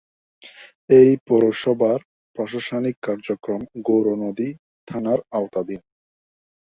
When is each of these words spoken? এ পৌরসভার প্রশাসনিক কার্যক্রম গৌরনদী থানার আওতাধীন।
এ 0.89 1.01
পৌরসভার 1.27 1.99
প্রশাসনিক 2.35 2.95
কার্যক্রম 3.01 3.61
গৌরনদী 3.87 4.49
থানার 4.87 5.19
আওতাধীন। 5.31 5.81